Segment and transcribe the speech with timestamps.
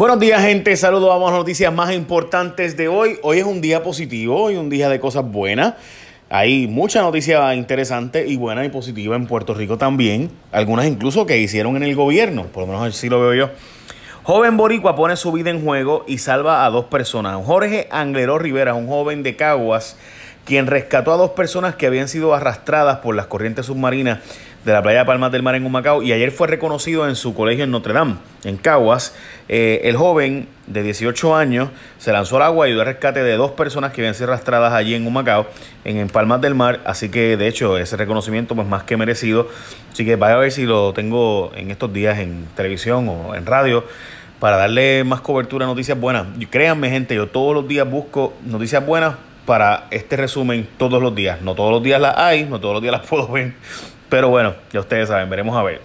[0.00, 0.74] Buenos días, gente.
[0.78, 1.10] Saludos.
[1.10, 3.18] Vamos a las noticias más importantes de hoy.
[3.20, 5.74] Hoy es un día positivo, hoy un día de cosas buenas.
[6.30, 10.30] Hay mucha noticia interesante y buena y positiva en Puerto Rico también.
[10.52, 13.50] Algunas incluso que hicieron en el gobierno, por lo menos así lo veo yo.
[14.22, 17.36] Joven boricua pone su vida en juego y salva a dos personas.
[17.44, 19.98] Jorge Angleró Rivera, un joven de Caguas,
[20.50, 24.18] quien rescató a dos personas que habían sido arrastradas por las corrientes submarinas
[24.64, 27.36] de la playa de Palmas del Mar en Humacao y ayer fue reconocido en su
[27.36, 29.14] colegio en Notre Dame, en Caguas.
[29.48, 31.68] Eh, el joven de 18 años
[31.98, 34.72] se lanzó al agua y dio el rescate de dos personas que habían sido arrastradas
[34.72, 35.46] allí en Humacao,
[35.84, 39.46] en, en Palmas del Mar, así que de hecho ese reconocimiento pues más que merecido.
[39.92, 43.46] Así que vaya a ver si lo tengo en estos días en televisión o en
[43.46, 43.84] radio
[44.40, 46.26] para darle más cobertura a noticias buenas.
[46.40, 51.12] Y créanme gente, yo todos los días busco noticias buenas para este resumen todos los
[51.12, 51.42] días.
[51.42, 53.54] No todos los días las hay, no todos los días las puedo ver,
[54.08, 55.80] pero bueno, ya ustedes saben, veremos a ver.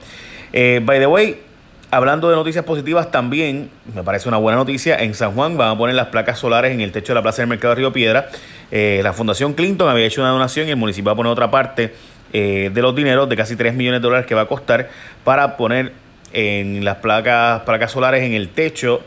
[0.54, 1.41] Eh, by the way,
[1.90, 5.78] hablando de noticias positivas también, me parece una buena noticia, en San Juan van a
[5.80, 8.30] poner las placas solares en el techo de la Plaza del Mercado de Río Piedra.
[8.70, 11.49] Eh, la Fundación Clinton había hecho una donación y el municipio va a poner otra
[11.49, 11.91] parte
[12.34, 14.91] eh, de los dineros de casi 3 millones de dólares que va a costar
[15.24, 15.91] para poner
[16.34, 19.02] en las placas, placas solares en el techo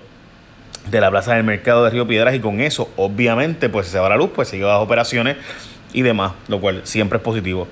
[0.91, 4.09] de la Plaza del Mercado de Río Piedras y con eso obviamente pues se va
[4.09, 5.37] la luz, pues sigue las operaciones
[5.93, 7.69] y demás, lo cual siempre es positivo.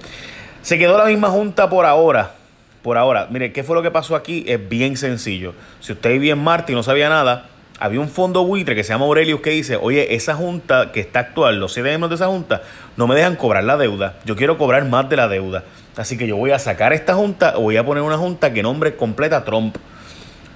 [0.62, 2.32] Se quedó la misma junta por ahora.
[2.82, 4.44] Por ahora, mire, ¿qué fue lo que pasó aquí?
[4.46, 5.54] Es bien sencillo.
[5.80, 7.46] Si usted vivía en Marte y no sabía nada,
[7.78, 11.20] había un fondo buitre que se llama Aurelius que dice, oye, esa junta que está
[11.20, 12.62] actual, los CDM de esa junta,
[12.96, 14.14] no me dejan cobrar la deuda.
[14.24, 15.64] Yo quiero cobrar más de la deuda.
[15.96, 18.96] Así que yo voy a sacar esta junta voy a poner una junta que nombre
[18.96, 19.76] completa Trump.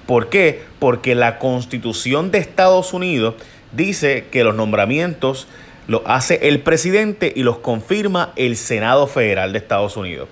[0.05, 0.63] ¿Por qué?
[0.79, 3.35] Porque la constitución de Estados Unidos
[3.71, 5.47] dice que los nombramientos
[5.87, 10.27] lo hace el presidente y los confirma el Senado Federal de Estados Unidos.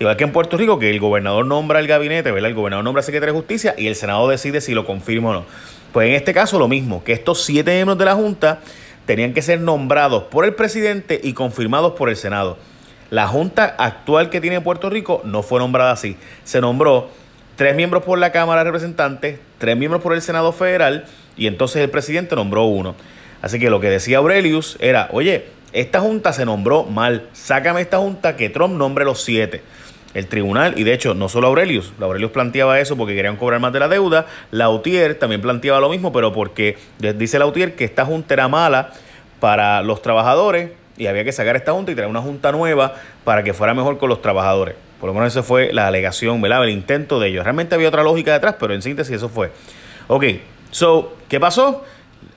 [0.00, 2.50] Igual que en Puerto Rico, que el gobernador nombra el gabinete, ¿verdad?
[2.50, 5.32] El gobernador nombra al secretario de justicia y el Senado decide si lo confirma o
[5.32, 5.44] no.
[5.92, 8.60] Pues en este caso lo mismo, que estos siete miembros de la Junta
[9.06, 12.58] tenían que ser nombrados por el presidente y confirmados por el Senado.
[13.10, 16.16] La Junta actual que tiene Puerto Rico no fue nombrada así.
[16.44, 17.08] Se nombró
[17.58, 21.82] tres miembros por la Cámara de Representantes, tres miembros por el Senado Federal y entonces
[21.82, 22.94] el presidente nombró uno.
[23.42, 27.98] Así que lo que decía Aurelius era, oye, esta junta se nombró mal, sácame esta
[27.98, 29.62] junta que Trump nombre los siete.
[30.14, 33.72] El tribunal, y de hecho no solo Aurelius, Aurelius planteaba eso porque querían cobrar más
[33.72, 36.78] de la deuda, Lautier también planteaba lo mismo, pero porque
[37.16, 38.92] dice Lautier que esta junta era mala
[39.40, 43.42] para los trabajadores y había que sacar esta junta y traer una junta nueva para
[43.42, 44.76] que fuera mejor con los trabajadores.
[45.00, 46.64] Por lo menos esa fue la alegación, ¿verdad?
[46.64, 47.44] El intento de ellos.
[47.44, 49.52] Realmente había otra lógica detrás, pero en síntesis eso fue.
[50.08, 50.24] Ok,
[50.70, 51.84] so, ¿qué pasó?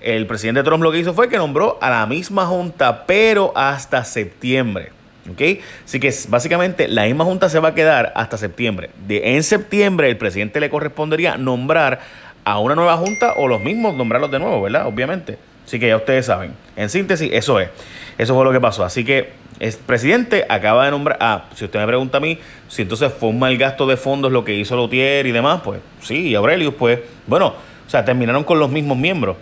[0.01, 4.03] el presidente Trump lo que hizo fue que nombró a la misma junta, pero hasta
[4.03, 4.91] septiembre.
[5.29, 5.59] ¿Ok?
[5.85, 8.89] Así que básicamente la misma junta se va a quedar hasta septiembre.
[9.07, 11.99] De, en septiembre el presidente le correspondería nombrar
[12.43, 14.87] a una nueva junta o los mismos nombrarlos de nuevo, ¿verdad?
[14.87, 15.37] Obviamente.
[15.65, 16.53] Así que ya ustedes saben.
[16.75, 17.69] En síntesis, eso es.
[18.17, 18.83] Eso fue lo que pasó.
[18.83, 19.29] Así que
[19.61, 21.17] el presidente acaba de nombrar.
[21.21, 24.31] Ah, si usted me pregunta a mí si entonces fue un mal gasto de fondos
[24.31, 28.43] lo que hizo Lotier y demás, pues sí, y Aurelius, pues bueno, o sea, terminaron
[28.43, 29.37] con los mismos miembros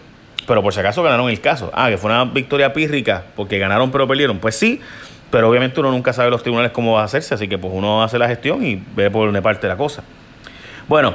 [0.50, 1.70] pero por si acaso ganaron el caso.
[1.76, 4.40] Ah, que fue una victoria pírrica porque ganaron pero perdieron.
[4.40, 4.82] Pues sí,
[5.30, 8.02] pero obviamente uno nunca sabe los tribunales cómo va a hacerse, así que pues uno
[8.02, 10.04] hace la gestión y ve por una parte la cosa.
[10.88, 11.14] Bueno,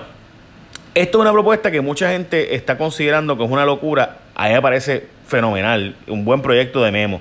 [0.95, 4.19] esto es una propuesta que mucha gente está considerando que es una locura.
[4.37, 7.21] A mí me parece fenomenal, un buen proyecto de memo.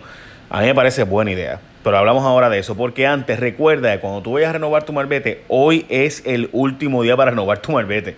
[0.52, 1.60] A mí me parece buena idea.
[1.84, 4.94] Pero hablamos ahora de eso, porque antes recuerda que cuando tú vayas a renovar tu
[4.94, 8.16] marbete, hoy es el último día para renovar tu marbete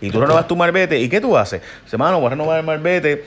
[0.00, 1.60] y tú renovas tu marbete, ¿y qué tú haces?
[1.86, 3.24] Semana, voy a renovar el marbete,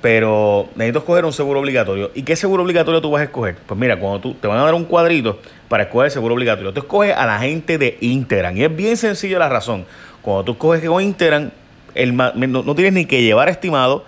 [0.00, 2.10] pero necesito escoger un seguro obligatorio.
[2.14, 3.56] ¿Y qué seguro obligatorio tú vas a escoger?
[3.66, 6.72] Pues mira, cuando tú te van a dar un cuadrito para escoger el seguro obligatorio,
[6.72, 8.56] tú escoges a la gente de Interan.
[8.56, 9.84] Y es bien sencillo la razón.
[10.22, 11.52] Cuando tú escoges con Interan,
[11.94, 14.04] el, no, no tienes ni que llevar estimado,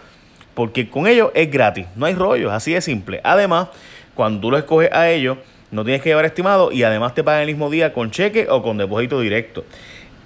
[0.55, 3.21] porque con ellos es gratis, no hay rollos, así de simple.
[3.23, 3.69] Además,
[4.19, 5.39] cuando tú lo escoges a ellos,
[5.71, 8.65] no tienes que llevar estimado y además te pagan el mismo día con cheque o
[8.65, 9.65] con depósito directo.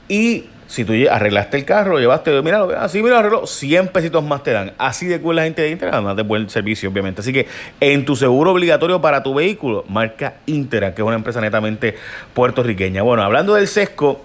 [0.08, 4.52] Y si tú arreglaste el carro, llevaste, mira, así mira, arregló, 100 pesitos más te
[4.52, 4.72] dan.
[4.78, 7.20] Así de cool la gente de Intera, además de buen servicio, obviamente.
[7.20, 7.46] Así que
[7.80, 11.94] en tu seguro obligatorio para tu vehículo, marca Intera, que es una empresa netamente
[12.32, 13.02] puertorriqueña.
[13.02, 14.24] Bueno, hablando del sesco,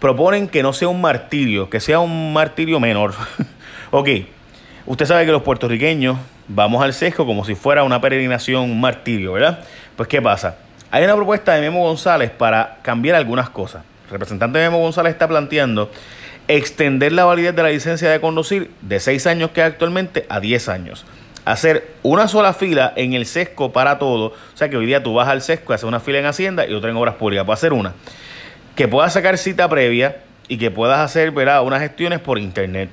[0.00, 3.14] proponen que no sea un martirio, que sea un martirio menor.
[3.92, 4.08] ok,
[4.86, 9.32] usted sabe que los puertorriqueños vamos al sesco como si fuera una peregrinación, un martirio,
[9.32, 9.60] ¿verdad?
[9.96, 10.56] Pues, ¿qué pasa?
[10.90, 15.90] Hay una propuesta de Memo González para cambiar algunas cosas representante Memo González está planteando
[16.48, 20.68] extender la validez de la licencia de conducir de 6 años que actualmente a 10
[20.68, 21.04] años.
[21.44, 24.26] Hacer una sola fila en el sesco para todo.
[24.26, 26.72] O sea que hoy día tú vas al sesco, haces una fila en Hacienda y
[26.72, 27.44] otra en Obras Públicas.
[27.44, 27.94] Puedes hacer una.
[28.74, 30.18] Que puedas sacar cita previa
[30.48, 31.62] y que puedas hacer ¿verdad?
[31.62, 32.90] unas gestiones por internet.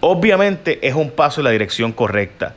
[0.00, 2.54] Obviamente es un paso en la dirección correcta.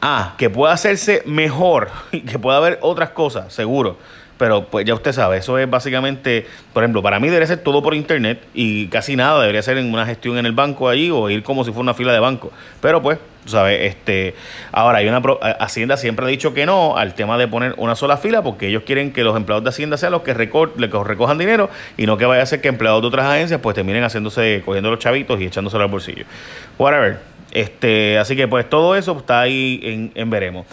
[0.00, 3.98] Ah, que pueda hacerse mejor, que pueda haber otras cosas, seguro.
[4.36, 7.82] Pero pues ya usted sabe, eso es básicamente, por ejemplo, para mí debería ser todo
[7.82, 11.30] por internet y casi nada debería ser en una gestión en el banco ahí o
[11.30, 12.50] ir como si fuera una fila de banco.
[12.80, 14.34] Pero pues, sabes, este,
[14.72, 15.22] ahora hay una
[15.60, 18.82] Hacienda siempre ha dicho que no al tema de poner una sola fila porque ellos
[18.84, 22.42] quieren que los empleados de Hacienda sean los que, recojan dinero y no que vaya
[22.42, 25.84] a ser que empleados de otras agencias pues terminen haciéndose, cogiendo los chavitos y echándoselo
[25.84, 26.24] al bolsillo.
[26.76, 27.18] Whatever.
[27.52, 30.66] Este, así que pues todo eso está ahí en, en veremos.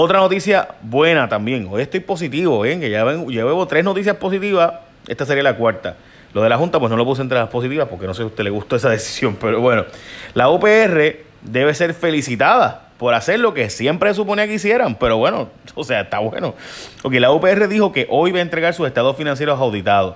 [0.00, 1.66] Otra noticia buena también.
[1.68, 2.78] Hoy estoy positivo, ¿eh?
[2.78, 4.74] que ya, ven, veo tres noticias positivas.
[5.08, 5.96] Esta sería la cuarta.
[6.32, 8.22] Lo de la Junta, pues no lo puse entre las positivas porque no sé si
[8.22, 9.36] a usted le gustó esa decisión.
[9.40, 9.86] Pero bueno,
[10.34, 14.94] la UPR debe ser felicitada por hacer lo que siempre suponía que hicieran.
[14.94, 16.54] Pero bueno, o sea, está bueno.
[17.02, 20.14] Porque la UPR dijo que hoy va a entregar sus estados financieros auditados.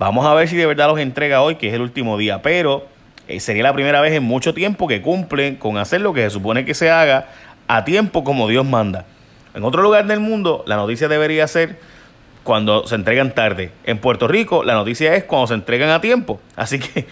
[0.00, 2.42] Vamos a ver si de verdad los entrega hoy, que es el último día.
[2.42, 2.88] Pero
[3.28, 6.30] eh, sería la primera vez en mucho tiempo que cumplen con hacer lo que se
[6.30, 7.28] supone que se haga
[7.68, 9.04] a tiempo como Dios manda.
[9.54, 11.78] En otro lugar del mundo, la noticia debería ser
[12.42, 13.72] cuando se entregan tarde.
[13.84, 16.40] En Puerto Rico, la noticia es cuando se entregan a tiempo.
[16.54, 17.06] Así que,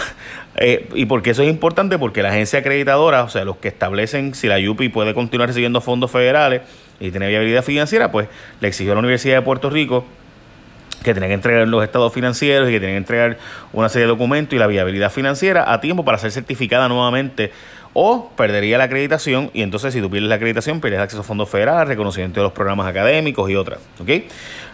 [0.56, 4.34] eh, y porque eso es importante, porque la agencia acreditadora, o sea, los que establecen
[4.34, 6.62] si la UPI puede continuar recibiendo fondos federales
[7.00, 8.28] y tiene viabilidad financiera, pues
[8.60, 10.04] le exigió a la Universidad de Puerto Rico
[11.02, 13.38] que tenía que entregar los estados financieros y que tenía que entregar
[13.72, 17.52] una serie de documentos y la viabilidad financiera a tiempo para ser certificada nuevamente
[18.00, 21.48] o perdería la acreditación y entonces si tú pierdes la acreditación pierdes acceso a fondos
[21.48, 23.80] federales, reconocimiento de los programas académicos y otras.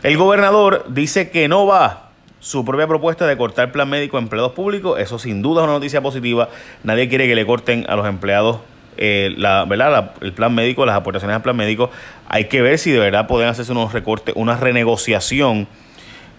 [0.03, 2.11] El gobernador dice que no va
[2.41, 5.73] su propia propuesta de cortar plan médico a empleados públicos, eso sin duda es una
[5.73, 6.51] noticia positiva,
[6.83, 8.59] nadie quiere que le corten a los empleados
[8.99, 10.11] eh, la, ¿verdad?
[10.21, 11.89] el plan médico, las aportaciones al plan médico,
[12.29, 15.67] hay que ver si de verdad pueden hacerse unos recortes, una renegociación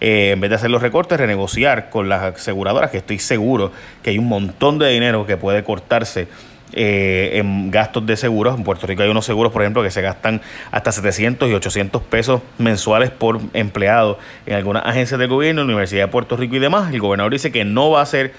[0.00, 3.72] eh, en vez de hacer los recortes, renegociar con las aseguradoras, que estoy seguro
[4.04, 6.28] que hay un montón de dinero que puede cortarse
[6.72, 8.56] eh, en gastos de seguros.
[8.56, 10.40] En Puerto Rico hay unos seguros, por ejemplo, que se gastan
[10.70, 16.08] hasta 700 y 800 pesos mensuales por empleado en algunas agencias de gobierno, Universidad de
[16.08, 16.92] Puerto Rico y demás.
[16.92, 18.32] El gobernador dice que no va a hacer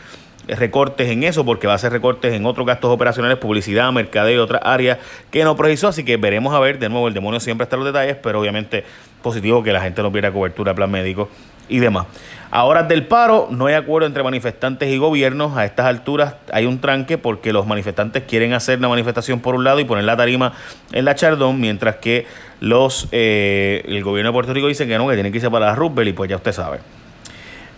[0.47, 4.39] recortes en eso porque va a hacer recortes en otros gastos operacionales, publicidad, mercadeo y
[4.39, 4.97] otras áreas
[5.31, 5.87] que no precisó.
[5.87, 8.39] Así que veremos a ver, de nuevo, el demonio siempre está en los detalles, pero
[8.39, 8.83] obviamente
[9.21, 11.29] positivo que la gente no pierda cobertura, plan médico
[11.69, 12.07] y demás.
[12.49, 15.57] A horas del paro no hay acuerdo entre manifestantes y gobiernos.
[15.57, 19.65] A estas alturas hay un tranque porque los manifestantes quieren hacer la manifestación por un
[19.65, 20.53] lado y poner la tarima
[20.93, 22.25] en la Chardón, mientras que
[22.61, 25.67] los eh, el gobierno de Puerto Rico dice que no, que tienen que irse para
[25.67, 26.79] la Rubel y pues ya usted sabe.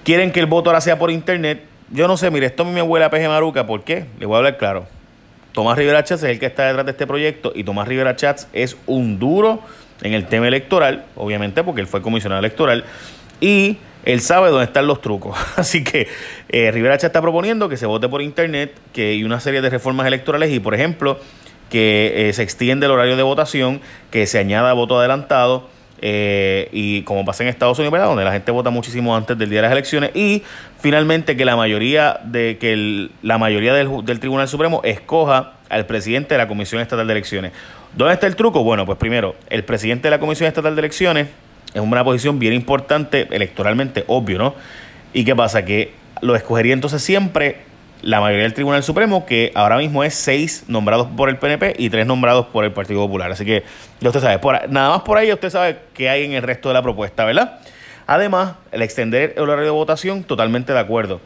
[0.03, 1.68] Quieren que el voto ahora sea por internet.
[1.91, 3.65] Yo no sé, mire, esto a mí me huele a peje maruca.
[3.65, 4.05] ¿Por qué?
[4.19, 4.85] Le voy a hablar claro.
[5.53, 8.47] Tomás Rivera Chats es el que está detrás de este proyecto y Tomás Rivera Chats
[8.53, 9.61] es un duro
[10.01, 12.85] en el tema electoral, obviamente porque él fue comisionado electoral
[13.41, 15.37] y él sabe dónde están los trucos.
[15.57, 16.07] Así que
[16.49, 19.69] eh, Rivera Chats está proponiendo que se vote por internet, que hay una serie de
[19.69, 21.19] reformas electorales y, por ejemplo,
[21.69, 23.81] que eh, se extiende el horario de votación,
[24.11, 25.67] que se añada voto adelantado
[26.01, 29.59] eh, y como pasa en Estados Unidos, donde la gente vota muchísimo antes del día
[29.59, 30.43] de las elecciones y
[30.79, 36.37] finalmente que la mayoría de que la mayoría del, Tribunal Supremo escoja al presidente de
[36.37, 37.51] la Comisión Estatal de Elecciones.
[37.95, 38.63] ¿Dónde está el truco?
[38.63, 41.27] Bueno, pues primero, el presidente de la Comisión Estatal de Elecciones
[41.73, 44.55] es una posición bien importante electoralmente, obvio, ¿no?
[45.13, 45.65] ¿Y qué pasa?
[45.65, 47.68] Que lo escogería entonces siempre
[48.01, 51.89] la mayoría del Tribunal Supremo, que ahora mismo es seis nombrados por el PNP y
[51.89, 53.31] tres nombrados por el Partido Popular.
[53.31, 53.63] Así que
[54.01, 56.73] usted sabe, por, nada más por ahí usted sabe qué hay en el resto de
[56.73, 57.59] la propuesta, ¿verdad?
[58.07, 61.21] Además, el extender el horario de votación, totalmente de acuerdo.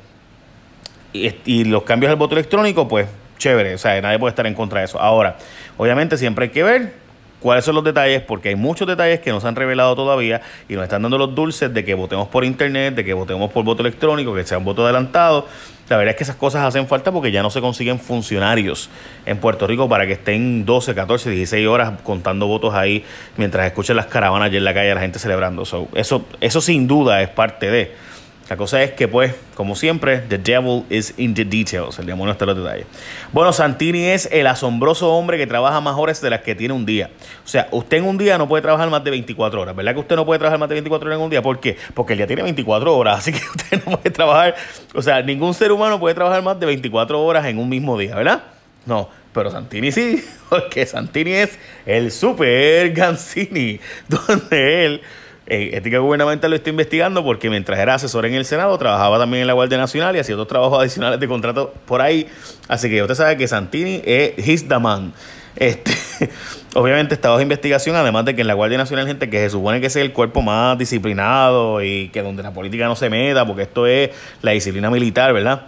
[1.14, 4.56] Y, y los cambios del voto electrónico, pues chévere, o sea, nadie puede estar en
[4.56, 5.00] contra de eso.
[5.00, 5.38] Ahora,
[5.78, 7.03] obviamente siempre hay que ver
[7.44, 10.76] cuáles son los detalles, porque hay muchos detalles que no se han revelado todavía y
[10.76, 13.82] nos están dando los dulces de que votemos por internet, de que votemos por voto
[13.82, 15.46] electrónico, que sea un voto adelantado.
[15.90, 18.90] La verdad es que esas cosas hacen falta porque ya no se consiguen funcionarios
[19.26, 23.04] en Puerto Rico para que estén 12, 14, 16 horas contando votos ahí
[23.36, 25.64] mientras escuchen las caravanas allá en la calle, la gente celebrando.
[25.64, 28.13] eso, eso sin duda es parte de.
[28.50, 31.98] La cosa es que, pues, como siempre, the devil is in the details.
[31.98, 32.86] El demonio está en los detalles.
[33.32, 36.86] Bueno, Santini es el asombroso hombre que trabaja más horas de las que tiene un
[36.86, 37.10] día.
[37.46, 39.76] O sea, usted en un día no puede trabajar más de 24 horas.
[39.76, 41.42] ¿Verdad que usted no puede trabajar más de 24 horas en un día?
[41.42, 41.78] ¿Por qué?
[41.94, 43.18] Porque el día tiene 24 horas.
[43.20, 44.56] Así que usted no puede trabajar.
[44.94, 48.16] O sea, ningún ser humano puede trabajar más de 24 horas en un mismo día,
[48.16, 48.44] ¿verdad?
[48.86, 49.10] No.
[49.34, 55.02] Pero Santini sí, porque Santini es el super Gansini, donde él
[55.46, 59.42] eh, ética gubernamental lo estoy investigando porque mientras era asesor en el Senado, trabajaba también
[59.42, 62.28] en la Guardia Nacional y hacía otros trabajos adicionales de contrato por ahí.
[62.68, 65.12] Así que usted sabe que Santini es his the.
[65.56, 65.94] Este,
[66.74, 69.52] obviamente está bajo investigación, además de que en la Guardia Nacional hay gente que se
[69.52, 73.46] supone que es el cuerpo más disciplinado y que donde la política no se meta,
[73.46, 74.10] porque esto es
[74.42, 75.68] la disciplina militar, ¿verdad?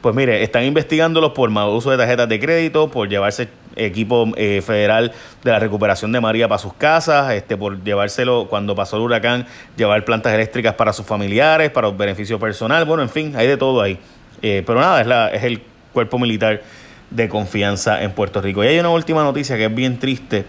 [0.00, 4.62] Pues mire, están investigándolos por mal uso de tarjetas de crédito, por llevarse equipo eh,
[4.62, 5.12] federal
[5.44, 9.46] de la recuperación de María para sus casas, este, por llevárselo cuando pasó el huracán,
[9.76, 13.80] llevar plantas eléctricas para sus familiares, para beneficio personal, bueno, en fin, hay de todo
[13.80, 13.98] ahí.
[14.42, 15.62] Eh, pero nada, es, la, es el
[15.92, 16.62] cuerpo militar
[17.10, 18.62] de confianza en Puerto Rico.
[18.64, 20.44] Y hay una última noticia que es bien triste,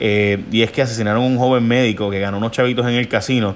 [0.00, 3.08] eh, y es que asesinaron a un joven médico que ganó unos chavitos en el
[3.08, 3.54] casino,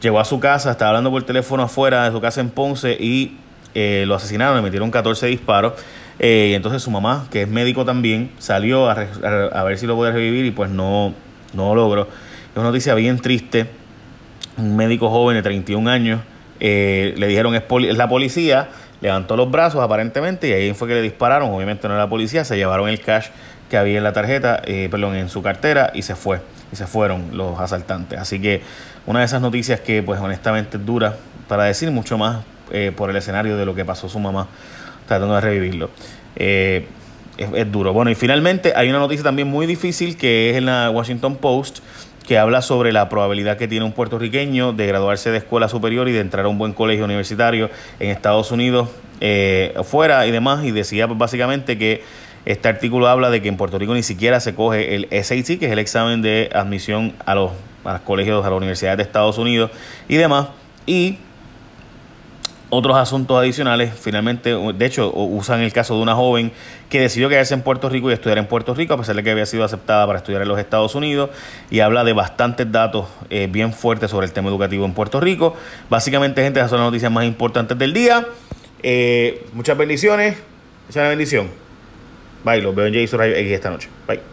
[0.00, 3.36] llegó a su casa, estaba hablando por teléfono afuera de su casa en Ponce y
[3.74, 5.74] eh, lo asesinaron, le metieron 14 disparos.
[6.18, 8.94] Eh, y entonces su mamá, que es médico también, salió a,
[9.64, 11.14] ver si lo puede revivir y pues no,
[11.52, 12.02] no logró.
[12.02, 13.66] Es una noticia bien triste.
[14.56, 16.20] Un médico joven de 31 años,
[16.60, 17.64] le dijeron es
[17.96, 18.68] la policía,
[19.02, 21.50] levantó los brazos aparentemente y ahí fue que le dispararon.
[21.50, 23.26] Obviamente no era la policía, se llevaron el cash
[23.68, 26.40] que había en la tarjeta, perdón, en su cartera y se fue.
[26.72, 28.18] Y se fueron los asaltantes.
[28.18, 28.62] Así que
[29.06, 31.16] una de esas noticias que pues honestamente es dura
[31.48, 34.48] para decir mucho más eh, por el escenario de lo que pasó su mamá
[35.06, 35.90] tratando de revivirlo.
[36.36, 36.86] Eh,
[37.36, 37.92] es, duro.
[37.92, 41.80] Bueno, y finalmente hay una noticia también muy difícil que es en la Washington Post
[42.26, 46.12] que habla sobre la probabilidad que tiene un puertorriqueño de graduarse de escuela superior y
[46.12, 48.88] de entrar a un buen colegio universitario en Estados Unidos,
[49.20, 52.02] eh, fuera y demás, y decía básicamente que
[52.44, 55.66] este artículo habla de que en Puerto Rico ni siquiera se coge el SAT, que
[55.66, 57.52] es el examen de admisión a los,
[57.84, 59.70] a los colegios, a las universidades de Estados Unidos
[60.08, 60.48] y demás,
[60.86, 61.18] y
[62.74, 63.92] otros asuntos adicionales.
[64.00, 66.52] Finalmente, de hecho, usan el caso de una joven
[66.88, 69.30] que decidió quedarse en Puerto Rico y estudiar en Puerto Rico, a pesar de que
[69.30, 71.28] había sido aceptada para estudiar en los Estados Unidos,
[71.70, 75.54] y habla de bastantes datos eh, bien fuertes sobre el tema educativo en Puerto Rico.
[75.90, 78.26] Básicamente, gente, esas son las noticias más importantes del día.
[78.82, 80.38] Eh, muchas bendiciones.
[80.88, 81.50] Muchas bendición.
[82.42, 83.90] Bye, los veo en Jason esta noche.
[84.08, 84.31] Bye.